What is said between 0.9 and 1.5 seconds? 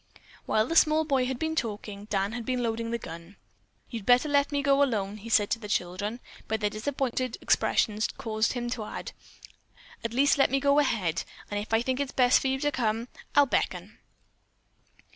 boy had